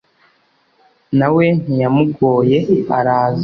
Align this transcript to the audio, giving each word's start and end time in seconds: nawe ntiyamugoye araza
nawe 1.17 1.43
ntiyamugoye 1.61 2.57
araza 2.99 3.39